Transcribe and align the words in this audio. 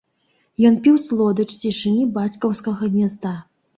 Ён 0.69 0.77
піў 0.87 0.95
слодыч 1.07 1.47
цішыні 1.61 2.07
бацькаўскага 2.19 2.91
гнязда. 2.95 3.35